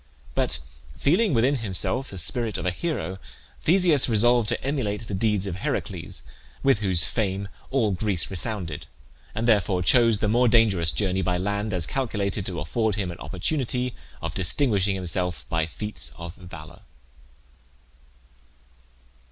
But 0.33 0.57
feeling 0.97 1.31
within 1.31 1.57
himself 1.57 2.09
the 2.09 2.17
spirit 2.17 2.57
of 2.57 2.65
a 2.65 2.71
hero, 2.71 3.19
Theseus 3.61 4.09
resolved 4.09 4.49
to 4.49 4.63
emulate 4.63 5.05
the 5.07 5.13
deeds 5.13 5.45
of 5.45 5.57
Heracles, 5.57 6.23
with 6.63 6.79
whose 6.79 7.03
fame 7.03 7.49
all 7.69 7.91
Greece 7.91 8.31
resounded, 8.31 8.87
and 9.35 9.47
therefore 9.47 9.83
chose 9.83 10.17
the 10.17 10.27
more 10.27 10.47
dangerous 10.47 10.91
journey 10.91 11.21
by 11.21 11.37
land, 11.37 11.71
as 11.71 11.85
calculated 11.85 12.47
to 12.47 12.59
afford 12.59 12.95
him 12.95 13.11
an 13.11 13.19
opportunity 13.19 13.93
of 14.23 14.33
distinguishing 14.33 14.95
himself 14.95 15.47
by 15.49 15.67
feats 15.67 16.15
of 16.17 16.33
valour. 16.33 16.79